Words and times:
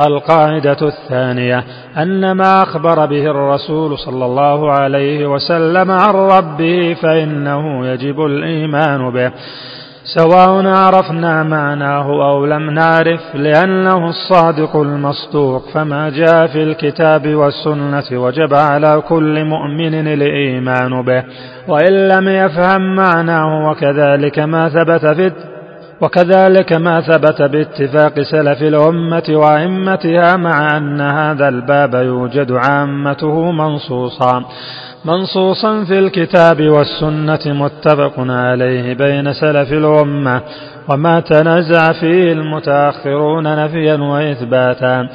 القاعدة 0.00 0.76
الثانية 0.82 1.64
أن 1.98 2.32
ما 2.32 2.62
أخبر 2.62 3.06
به 3.06 3.26
الرسول 3.30 3.98
صلى 3.98 4.24
الله 4.24 4.72
عليه 4.72 5.26
وسلم 5.26 5.90
عن 5.90 6.14
ربه 6.14 6.96
فإنه 7.02 7.86
يجب 7.86 8.20
الإيمان 8.20 9.10
به 9.10 9.32
سواء 10.04 10.66
عرفنا 10.66 11.42
معناه 11.42 12.06
أو 12.30 12.46
لم 12.46 12.70
نعرف 12.70 13.20
لأنه 13.34 14.08
الصادق 14.08 14.76
المصدوق 14.76 15.62
فما 15.74 16.10
جاء 16.10 16.46
في 16.46 16.62
الكتاب 16.62 17.34
والسنة 17.34 18.04
وجب 18.12 18.54
على 18.54 19.02
كل 19.08 19.44
مؤمن 19.44 19.94
الإيمان 19.94 21.02
به 21.02 21.24
وإن 21.68 22.08
لم 22.08 22.28
يفهم 22.28 22.96
معناه 22.96 23.70
وكذلك 23.70 24.38
ما 24.38 24.68
ثبت 24.68 25.06
في 25.06 25.53
وكذلك 26.00 26.72
ما 26.72 27.00
ثبت 27.00 27.42
باتفاق 27.42 28.20
سلف 28.20 28.62
الأمة 28.62 29.22
وأئمتها 29.28 30.36
مع 30.36 30.76
أن 30.76 31.00
هذا 31.00 31.48
الباب 31.48 31.94
يوجد 31.94 32.52
عامته 32.52 33.50
منصوصا 33.52 34.44
منصوصا 35.04 35.84
في 35.84 35.98
الكتاب 35.98 36.62
والسنة 36.62 37.40
متفق 37.46 38.14
عليه 38.18 38.94
بين 38.94 39.32
سلف 39.32 39.72
الأمة 39.72 40.40
وما 40.88 41.20
تنازع 41.20 41.92
فيه 41.92 42.32
المتأخرون 42.32 43.64
نفيا 43.64 43.96
وإثباتا 43.96 45.08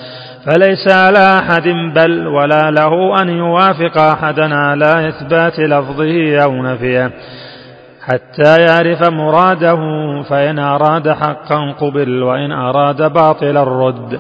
فليس 0.46 0.88
على 0.92 1.40
أحد 1.40 1.68
بل 1.96 2.28
ولا 2.28 2.72
له 2.72 3.22
أن 3.22 3.30
يوافق 3.30 3.98
أحدا 3.98 4.56
على 4.56 5.08
إثبات 5.09 5.59
لفظه 5.59 6.44
أو 6.44 6.52
نفيه. 6.64 7.12
حتى 8.02 8.62
يعرف 8.62 9.09
مراده 9.09 9.76
فإن 10.30 10.59
أراد 10.59 11.09
حقا 11.09 11.71
قبل 11.71 12.23
وإن 12.23 12.52
أراد 12.52 13.13
باطلا 13.13 13.63
رد 13.63 14.20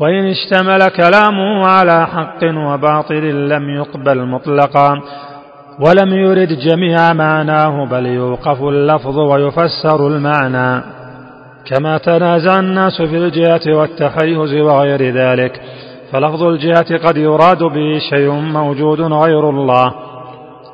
وإن 0.00 0.26
اشتمل 0.26 0.88
كلامه 0.88 1.66
على 1.66 2.06
حق 2.06 2.44
وباطل 2.44 3.48
لم 3.48 3.70
يقبل 3.70 4.24
مطلقا. 4.24 5.00
ولم 5.80 6.12
يرد 6.12 6.48
جميع 6.48 7.12
معناه 7.12 7.84
بل 7.84 8.06
يوقف 8.06 8.62
اللفظ 8.62 9.18
ويفسر 9.18 10.06
المعنى. 10.06 10.82
كما 11.66 11.98
تنازع 11.98 12.58
الناس 12.58 13.02
في 13.02 13.16
الجهة 13.16 13.76
والتحيز 13.78 14.54
وغير 14.54 15.02
ذلك. 15.14 15.60
فلفظ 16.12 16.42
الجهة 16.42 17.08
قد 17.08 17.16
يراد 17.16 17.62
به 17.62 17.98
شيء 18.10 18.30
موجود 18.30 19.00
غير 19.00 19.50
الله. 19.50 19.92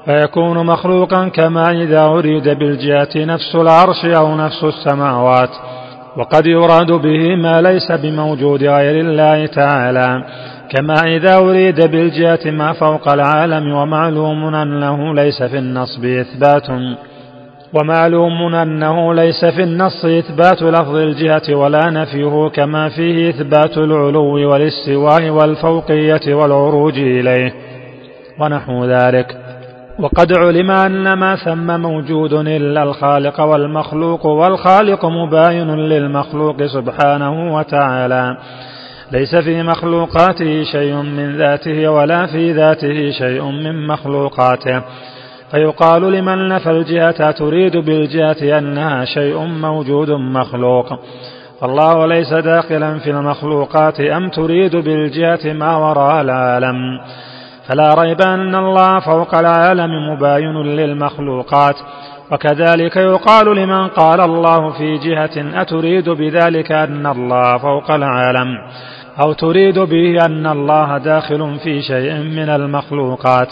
فيكون 0.04 0.66
مخلوقا 0.66 1.28
كما 1.28 1.70
إذا 1.70 2.04
أريد 2.04 2.48
بالجهة 2.48 3.08
نفس 3.16 3.54
العرش 3.54 4.04
أو 4.04 4.36
نفس 4.36 4.64
السماوات. 4.64 5.50
وقد 6.16 6.46
يراد 6.46 6.92
به 6.92 7.36
ما 7.36 7.62
ليس 7.62 7.92
بموجود 7.92 8.62
غير 8.62 9.00
الله 9.00 9.46
تعالى. 9.46 10.24
كما 10.70 10.94
إذا 11.16 11.36
أريد 11.36 11.90
بالجهة 11.90 12.50
ما 12.50 12.72
فوق 12.72 13.08
العالم 13.08 13.72
ومعلوم 13.72 14.54
أنه 14.54 15.14
ليس 15.14 15.42
في 15.42 15.58
النص 15.58 15.98
إثبات. 15.98 16.68
ومعلوم 17.74 18.54
أنه 18.54 19.14
ليس 19.14 19.44
في 19.44 19.62
النص 19.62 20.04
إثبات 20.04 20.62
لفظ 20.62 20.96
الجهة 20.96 21.54
ولا 21.54 21.90
نفيه 21.90 22.48
كما 22.48 22.88
فيه 22.88 23.30
إثبات 23.30 23.78
العلو 23.78 24.50
والاستواء 24.50 25.28
والفوقية 25.28 26.34
والعروج 26.34 26.98
إليه. 26.98 27.52
ونحو 28.40 28.84
ذلك. 28.84 29.43
وقد 29.98 30.38
علم 30.38 30.70
أن 30.70 31.12
ما 31.12 31.36
ثم 31.36 31.80
موجود 31.80 32.32
إلا 32.32 32.82
الخالق 32.82 33.40
والمخلوق 33.40 34.26
والخالق 34.26 35.04
مباين 35.04 35.70
للمخلوق 35.70 36.62
سبحانه 36.62 37.56
وتعالى. 37.56 38.36
ليس 39.12 39.36
في 39.36 39.62
مخلوقاته 39.62 40.64
شيء 40.72 40.94
من 40.94 41.36
ذاته 41.36 41.88
ولا 41.88 42.26
في 42.26 42.52
ذاته 42.52 43.10
شيء 43.10 43.44
من 43.44 43.86
مخلوقاته. 43.86 44.82
فيقال 45.50 46.12
لمن 46.12 46.48
نفى 46.48 46.70
الجهة 46.70 47.30
تريد 47.30 47.76
بالجهة 47.76 48.58
أنها 48.58 49.04
شيء 49.04 49.38
موجود 49.38 50.10
مخلوق. 50.10 50.86
فالله 51.60 52.06
ليس 52.06 52.32
داخلا 52.32 52.98
في 52.98 53.10
المخلوقات 53.10 54.00
أم 54.00 54.28
تريد 54.28 54.76
بالجهة 54.76 55.52
ما 55.52 55.76
وراء 55.76 56.22
العالم. 56.22 56.76
فلا 57.68 57.94
ريب 57.94 58.20
أن 58.20 58.54
الله 58.54 59.00
فوق 59.00 59.34
العالم 59.34 60.12
مباين 60.12 60.62
للمخلوقات. 60.62 61.74
وكذلك 62.32 62.96
يقال 62.96 63.56
لمن 63.56 63.88
قال 63.88 64.20
الله 64.20 64.70
في 64.70 64.98
جهة 64.98 65.62
أتريد 65.62 66.08
بذلك 66.08 66.72
أن 66.72 67.06
الله 67.06 67.58
فوق 67.58 67.90
العالم؟ 67.90 68.48
أو 69.20 69.32
تريد 69.32 69.78
به 69.78 70.26
أن 70.26 70.46
الله 70.46 70.98
داخل 70.98 71.58
في 71.64 71.82
شيء 71.82 72.14
من 72.14 72.48
المخلوقات؟ 72.48 73.48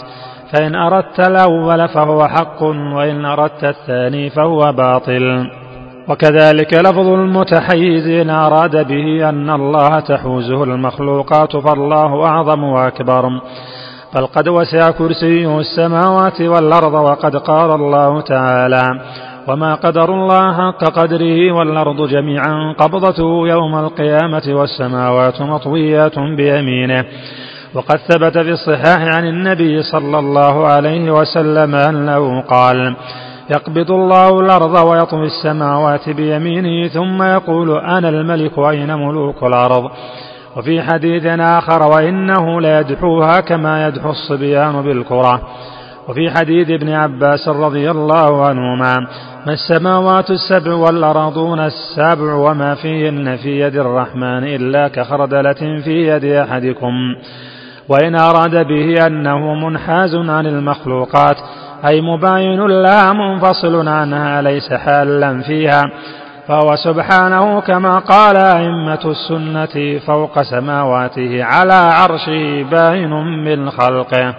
فإن 0.53 0.75
أردت 0.75 1.19
الأول 1.19 1.87
فهو 1.87 2.27
حق 2.27 2.63
وإن 2.63 3.25
أردت 3.25 3.63
الثاني 3.63 4.29
فهو 4.29 4.71
باطل. 4.71 5.49
وكذلك 6.09 6.73
لفظ 6.73 7.07
المتحيز 7.07 8.07
إن 8.07 8.29
أراد 8.29 8.87
به 8.87 9.29
أن 9.29 9.49
الله 9.49 9.99
تحوزه 9.99 10.63
المخلوقات 10.63 11.57
فالله 11.57 12.25
أعظم 12.25 12.63
وأكبر. 12.63 13.29
بل 14.15 14.25
قد 14.25 14.47
وسع 14.47 14.91
كرسيه 14.91 15.59
السماوات 15.59 16.41
والأرض 16.41 16.93
وقد 16.93 17.35
قال 17.35 17.71
الله 17.71 18.21
تعالى 18.21 18.83
وما 19.47 19.75
قدر 19.75 20.13
الله 20.13 20.53
حق 20.53 20.83
قدره 20.83 21.51
والأرض 21.51 22.07
جميعا 22.09 22.75
قبضته 22.79 23.47
يوم 23.47 23.75
القيامة 23.75 24.43
والسماوات 24.47 25.41
مطويات 25.41 26.19
بيمينه. 26.19 27.05
وقد 27.73 27.97
ثبت 27.97 28.37
في 28.37 28.51
الصحاح 28.51 29.01
عن 29.15 29.27
النبي 29.27 29.83
صلى 29.83 30.19
الله 30.19 30.67
عليه 30.67 31.11
وسلم 31.11 31.75
أنه 31.75 32.41
قال 32.41 32.95
يقبض 33.49 33.91
الله 33.91 34.39
الأرض 34.39 34.87
ويطوي 34.87 35.25
السماوات 35.25 36.09
بيمينه 36.09 36.87
ثم 36.87 37.23
يقول 37.23 37.77
أنا 37.77 38.09
الملك 38.09 38.59
أين 38.59 38.93
ملوك 38.93 39.43
الأرض؟ 39.43 39.91
وفي 40.57 40.81
حديث 40.81 41.25
آخر 41.39 41.91
وإنه 41.91 42.61
ليدحوها 42.61 43.39
كما 43.39 43.87
يدحو 43.87 44.09
الصبيان 44.09 44.81
بالكرة 44.81 45.41
وفي 46.09 46.31
حديث 46.31 46.69
ابن 46.69 46.89
عباس 46.89 47.47
رضي 47.47 47.91
الله 47.91 48.45
عنهما 48.45 48.93
ما 49.45 49.53
السماوات 49.53 50.29
السبع 50.29 50.73
والأرضون 50.73 51.59
السبع 51.59 52.33
وما 52.33 52.75
فيهن 52.75 53.37
في 53.37 53.59
يد 53.59 53.75
الرحمن 53.75 54.43
إلا 54.43 54.87
كخردلة 54.87 55.81
في 55.83 56.07
يد 56.07 56.25
أحدكم. 56.25 56.93
وإن 57.89 58.15
أراد 58.15 58.67
به 58.67 59.07
أنه 59.07 59.53
منحاز 59.53 60.15
عن 60.15 60.45
المخلوقات 60.45 61.37
أي 61.87 62.01
مباين 62.01 62.65
لها 62.67 63.13
منفصل 63.13 63.87
عنها 63.87 64.41
ليس 64.41 64.73
حالا 64.73 65.41
فيها 65.41 65.83
فهو 66.47 66.75
سبحانه 66.75 67.59
كما 67.61 67.99
قال 67.99 68.37
أئمة 68.37 68.99
السنة 69.05 69.99
فوق 69.99 70.41
سماواته 70.41 71.43
على 71.43 71.73
عرشه 71.73 72.63
باين 72.71 73.09
من 73.45 73.69
خلقه. 73.69 74.35